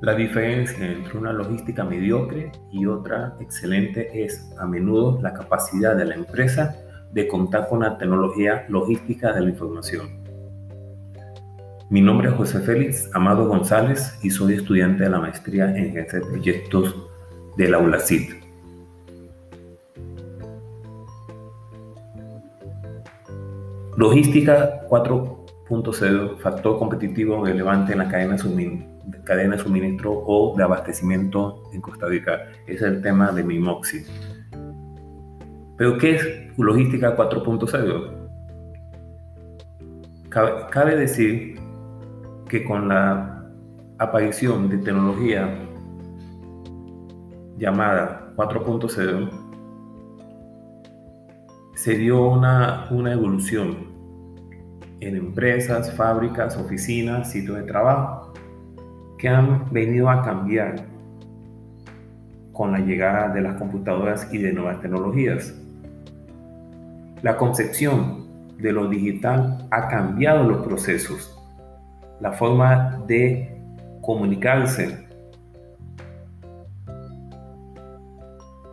La 0.00 0.14
diferencia 0.14 0.86
entre 0.86 1.18
una 1.18 1.32
logística 1.32 1.82
mediocre 1.82 2.52
y 2.70 2.86
otra 2.86 3.36
excelente 3.40 4.24
es 4.24 4.48
a 4.56 4.64
menudo 4.64 5.18
la 5.20 5.32
capacidad 5.32 5.96
de 5.96 6.04
la 6.04 6.14
empresa 6.14 6.76
de 7.10 7.26
contar 7.26 7.66
con 7.68 7.80
la 7.80 7.98
tecnología 7.98 8.64
logística 8.68 9.32
de 9.32 9.40
la 9.40 9.50
información. 9.50 10.22
Mi 11.90 12.00
nombre 12.00 12.28
es 12.28 12.34
José 12.34 12.60
Félix 12.60 13.10
Amado 13.12 13.48
González 13.48 14.16
y 14.22 14.30
soy 14.30 14.54
estudiante 14.54 15.02
de 15.02 15.10
la 15.10 15.18
maestría 15.18 15.76
en 15.76 15.90
Gerencia 15.90 16.20
de 16.20 16.26
Proyectos 16.26 16.94
de 17.56 17.68
la 17.68 17.78
ULACIT. 17.78 18.30
Logística 23.96 24.86
4.0, 25.68 26.38
factor 26.38 26.78
competitivo 26.78 27.44
relevante 27.44 27.92
en 27.92 27.98
la 27.98 28.08
cadena 28.08 28.32
de 28.32 28.38
suministro 28.38 28.98
cadena 29.24 29.56
de 29.56 29.62
suministro 29.62 30.12
o 30.26 30.54
de 30.56 30.62
abastecimiento 30.64 31.62
en 31.72 31.80
Costa 31.80 32.06
Rica. 32.06 32.40
Es 32.66 32.82
el 32.82 33.02
tema 33.02 33.32
de 33.32 33.42
mi 33.42 33.58
MOXI. 33.58 34.04
Pero 35.76 35.98
¿qué 35.98 36.16
es 36.16 36.28
logística 36.58 37.16
4.0? 37.16 38.28
Cabe, 40.28 40.52
cabe 40.70 40.96
decir 40.96 41.60
que 42.48 42.64
con 42.64 42.88
la 42.88 43.44
aparición 43.98 44.68
de 44.68 44.78
tecnología 44.78 45.58
llamada 47.56 48.32
4.0, 48.36 49.30
se 51.74 51.96
dio 51.96 52.28
una, 52.28 52.88
una 52.90 53.12
evolución 53.12 53.97
en 55.00 55.16
empresas, 55.16 55.92
fábricas, 55.92 56.56
oficinas, 56.56 57.30
sitios 57.30 57.56
de 57.56 57.62
trabajo, 57.64 58.32
que 59.18 59.28
han 59.28 59.72
venido 59.72 60.08
a 60.10 60.22
cambiar 60.22 60.86
con 62.52 62.72
la 62.72 62.80
llegada 62.80 63.28
de 63.28 63.40
las 63.40 63.54
computadoras 63.56 64.32
y 64.32 64.38
de 64.38 64.52
nuevas 64.52 64.80
tecnologías. 64.80 65.54
La 67.22 67.36
concepción 67.36 68.26
de 68.58 68.72
lo 68.72 68.88
digital 68.88 69.68
ha 69.70 69.88
cambiado 69.88 70.44
los 70.44 70.66
procesos, 70.66 71.38
la 72.20 72.32
forma 72.32 73.02
de 73.06 73.56
comunicarse. 74.00 75.06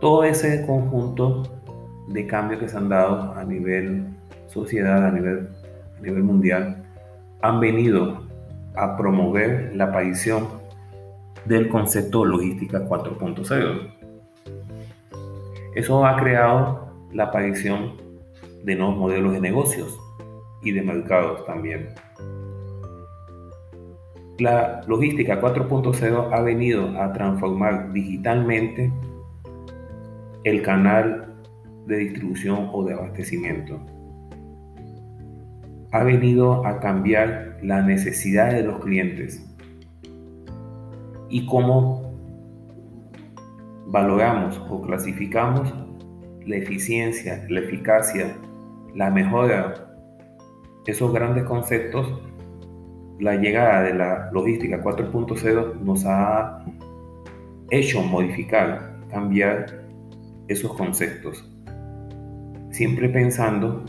Todo 0.00 0.24
ese 0.24 0.64
conjunto 0.66 1.42
de 2.08 2.26
cambios 2.26 2.60
que 2.60 2.68
se 2.68 2.76
han 2.76 2.88
dado 2.88 3.34
a 3.34 3.44
nivel 3.44 4.06
sociedad, 4.48 5.04
a 5.04 5.10
nivel, 5.10 5.48
a 5.98 6.02
nivel 6.02 6.22
mundial, 6.22 6.84
han 7.42 7.60
venido 7.60 8.24
a 8.74 8.96
promover 8.96 9.74
la 9.74 9.84
aparición 9.84 10.48
del 11.44 11.68
concepto 11.68 12.24
logística 12.24 12.80
4.0. 12.88 13.92
Eso 15.74 16.06
ha 16.06 16.16
creado 16.16 16.88
la 17.12 17.24
aparición 17.24 17.92
de 18.64 18.76
nuevos 18.76 18.96
modelos 18.96 19.32
de 19.32 19.40
negocios 19.40 19.98
y 20.62 20.72
de 20.72 20.82
mercados 20.82 21.44
también. 21.44 21.88
La 24.38 24.80
logística 24.88 25.40
4.0 25.40 26.32
ha 26.32 26.40
venido 26.40 27.00
a 27.00 27.12
transformar 27.12 27.92
digitalmente 27.92 28.90
el 30.42 30.62
canal 30.62 31.34
de 31.86 31.96
distribución 31.98 32.70
o 32.72 32.84
de 32.84 32.94
abastecimiento 32.94 33.78
ha 35.94 36.02
venido 36.02 36.66
a 36.66 36.80
cambiar 36.80 37.56
la 37.62 37.80
necesidad 37.80 38.50
de 38.50 38.64
los 38.64 38.80
clientes. 38.80 39.48
Y 41.28 41.46
cómo 41.46 42.12
valoramos 43.86 44.60
o 44.68 44.82
clasificamos 44.82 45.72
la 46.44 46.56
eficiencia, 46.56 47.46
la 47.48 47.60
eficacia, 47.60 48.36
la 48.96 49.08
mejora, 49.08 49.72
esos 50.84 51.12
grandes 51.12 51.44
conceptos, 51.44 52.12
la 53.20 53.36
llegada 53.36 53.82
de 53.82 53.94
la 53.94 54.30
logística 54.32 54.82
4.0 54.82 55.80
nos 55.80 56.04
ha 56.06 56.64
hecho 57.70 58.02
modificar, 58.02 58.96
cambiar 59.10 59.66
esos 60.48 60.74
conceptos, 60.74 61.48
siempre 62.72 63.08
pensando 63.10 63.84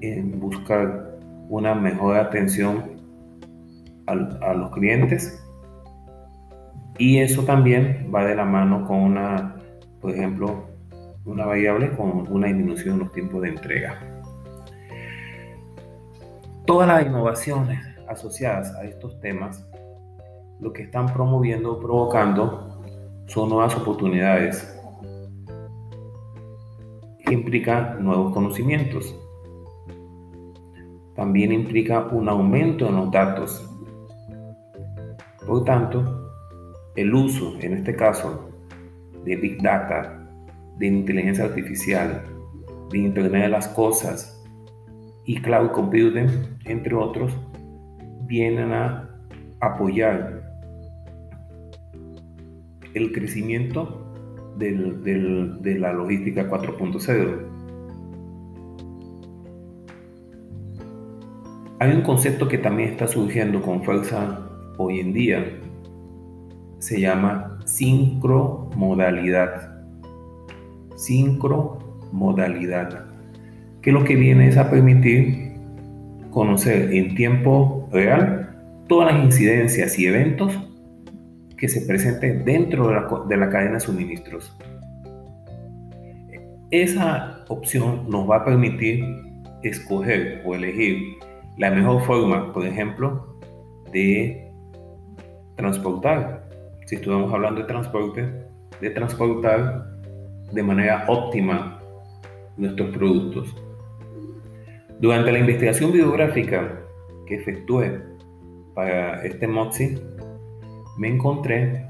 en 0.00 0.40
buscar 0.40 1.11
una 1.48 1.74
mejor 1.74 2.16
atención 2.16 3.02
a, 4.06 4.54
los 4.54 4.70
clientes 4.70 5.42
y 6.98 7.18
eso 7.18 7.44
también 7.44 8.10
va 8.14 8.24
de 8.24 8.34
la 8.34 8.44
mano 8.44 8.86
con 8.86 8.98
una, 8.98 9.56
por 10.00 10.10
ejemplo, 10.10 10.66
una 11.24 11.46
variable 11.46 11.90
con 11.96 12.26
una 12.30 12.48
disminución 12.48 12.94
en 12.94 13.00
los 13.00 13.12
tiempos 13.12 13.42
de 13.42 13.48
entrega. 13.48 13.98
Todas 16.66 16.88
las 16.88 17.06
innovaciones 17.06 17.80
asociadas 18.08 18.74
a 18.74 18.84
estos 18.84 19.18
temas 19.20 19.66
lo 20.60 20.72
que 20.72 20.82
están 20.82 21.06
promoviendo 21.06 21.72
o 21.72 21.80
provocando 21.80 22.82
son 23.26 23.48
nuevas 23.48 23.74
oportunidades 23.76 24.78
que 27.24 27.34
implican 27.34 28.02
nuevos 28.04 28.32
conocimientos 28.32 29.16
también 31.22 31.52
implica 31.52 32.00
un 32.08 32.28
aumento 32.28 32.88
en 32.88 32.96
los 32.96 33.12
datos. 33.12 33.64
Por 35.46 35.62
tanto, 35.62 36.32
el 36.96 37.14
uso, 37.14 37.54
en 37.60 37.74
este 37.74 37.94
caso, 37.94 38.50
de 39.24 39.36
Big 39.36 39.62
Data, 39.62 40.28
de 40.78 40.86
inteligencia 40.88 41.44
artificial, 41.44 42.24
de 42.90 42.98
Internet 42.98 43.42
de 43.42 43.48
las 43.50 43.68
Cosas 43.68 44.44
y 45.24 45.40
Cloud 45.40 45.70
Computing, 45.70 46.58
entre 46.64 46.96
otros, 46.96 47.32
vienen 48.26 48.72
a 48.72 49.08
apoyar 49.60 50.42
el 52.94 53.12
crecimiento 53.12 54.12
de 54.56 55.76
la 55.78 55.92
logística 55.92 56.50
4.0 56.50 57.61
Hay 61.82 61.90
un 61.90 62.02
concepto 62.02 62.46
que 62.46 62.58
también 62.58 62.90
está 62.90 63.08
surgiendo 63.08 63.60
con 63.60 63.82
fuerza 63.82 64.38
hoy 64.76 65.00
en 65.00 65.12
día. 65.12 65.44
Se 66.78 67.00
llama 67.00 67.58
sincromodalidad. 67.64 69.82
Sincromodalidad. 70.94 73.06
Que 73.80 73.90
lo 73.90 74.04
que 74.04 74.14
viene 74.14 74.46
es 74.46 74.58
a 74.58 74.70
permitir 74.70 75.54
conocer 76.30 76.94
en 76.94 77.16
tiempo 77.16 77.88
real 77.90 78.54
todas 78.86 79.12
las 79.12 79.24
incidencias 79.24 79.98
y 79.98 80.06
eventos 80.06 80.56
que 81.56 81.68
se 81.68 81.80
presenten 81.80 82.44
dentro 82.44 82.86
de 82.86 82.94
la, 82.94 83.08
de 83.28 83.36
la 83.36 83.50
cadena 83.50 83.74
de 83.74 83.80
suministros. 83.80 84.56
Esa 86.70 87.44
opción 87.48 88.08
nos 88.08 88.30
va 88.30 88.36
a 88.36 88.44
permitir 88.44 89.04
escoger 89.64 90.42
o 90.44 90.54
elegir 90.54 91.18
la 91.56 91.70
mejor 91.70 92.02
forma, 92.02 92.52
por 92.52 92.66
ejemplo, 92.66 93.36
de 93.92 94.52
transportar, 95.56 96.48
si 96.86 96.96
estuvimos 96.96 97.32
hablando 97.32 97.60
de 97.60 97.66
transporte, 97.66 98.26
de 98.80 98.90
transportar 98.90 99.86
de 100.52 100.62
manera 100.62 101.04
óptima 101.08 101.78
nuestros 102.56 102.90
productos. 102.90 103.54
Durante 105.00 105.32
la 105.32 105.38
investigación 105.38 105.92
bibliográfica 105.92 106.80
que 107.26 107.36
efectué 107.36 108.00
para 108.74 109.22
este 109.24 109.46
MOXI, 109.46 109.98
me 110.98 111.08
encontré 111.08 111.86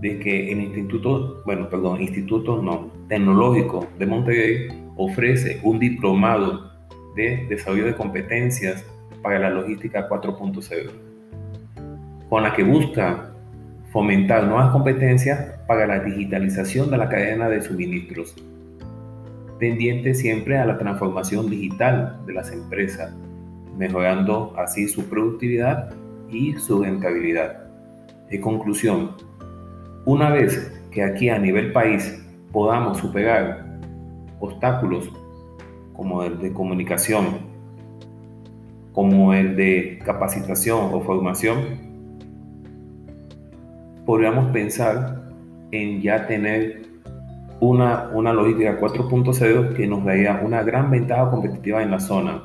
de 0.00 0.18
que 0.18 0.52
el 0.52 0.60
Instituto, 0.60 1.42
bueno, 1.44 1.68
perdón, 1.68 2.00
Instituto 2.00 2.62
no, 2.62 2.90
Tecnológico 3.08 3.86
de 3.98 4.06
Monterrey 4.06 4.68
ofrece 4.96 5.60
un 5.62 5.78
diplomado 5.78 6.70
de 7.18 7.46
desarrollo 7.48 7.86
de 7.86 7.96
competencias 7.96 8.86
para 9.22 9.40
la 9.40 9.50
logística 9.50 10.08
4.0, 10.08 10.90
con 12.28 12.42
la 12.44 12.54
que 12.54 12.62
busca 12.62 13.32
fomentar 13.90 14.44
nuevas 14.44 14.70
competencias 14.70 15.58
para 15.66 15.86
la 15.86 15.98
digitalización 15.98 16.90
de 16.90 16.96
la 16.96 17.08
cadena 17.08 17.48
de 17.48 17.60
suministros, 17.60 18.36
tendiente 19.58 20.14
siempre 20.14 20.58
a 20.58 20.64
la 20.64 20.78
transformación 20.78 21.50
digital 21.50 22.20
de 22.24 22.34
las 22.34 22.52
empresas, 22.52 23.12
mejorando 23.76 24.54
así 24.56 24.86
su 24.86 25.08
productividad 25.08 25.90
y 26.30 26.52
su 26.54 26.84
rentabilidad. 26.84 27.64
En 28.30 28.40
conclusión, 28.40 29.16
una 30.04 30.30
vez 30.30 30.72
que 30.92 31.02
aquí 31.02 31.30
a 31.30 31.38
nivel 31.38 31.72
país 31.72 32.24
podamos 32.52 32.98
superar 32.98 33.66
obstáculos 34.38 35.10
como 35.98 36.22
el 36.22 36.38
de 36.38 36.52
comunicación, 36.52 37.40
como 38.92 39.34
el 39.34 39.56
de 39.56 39.98
capacitación 40.04 40.90
o 40.92 41.00
formación, 41.00 41.56
podríamos 44.06 44.52
pensar 44.52 45.24
en 45.72 46.00
ya 46.00 46.24
tener 46.28 46.82
una, 47.58 48.10
una 48.14 48.32
logística 48.32 48.78
4.0 48.78 49.74
que 49.74 49.88
nos 49.88 50.04
daría 50.04 50.40
una 50.40 50.62
gran 50.62 50.88
ventaja 50.88 51.28
competitiva 51.30 51.82
en 51.82 51.90
la 51.90 51.98
zona, 51.98 52.44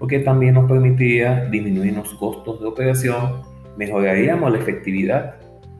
porque 0.00 0.18
también 0.18 0.54
nos 0.54 0.68
permitiría 0.68 1.44
disminuir 1.44 1.94
los 1.94 2.12
costos 2.14 2.60
de 2.60 2.66
operación, 2.66 3.42
mejoraríamos 3.76 4.50
la 4.50 4.58
efectividad 4.58 5.36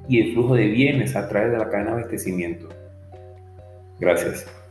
y 0.06 0.20
el 0.20 0.32
flujo 0.32 0.54
de 0.54 0.68
bienes 0.68 1.16
a 1.16 1.28
través 1.28 1.50
de 1.50 1.58
la 1.58 1.68
cadena 1.68 1.90
de 1.90 2.02
abastecimiento. 2.02 2.68
Gracias. 3.98 4.61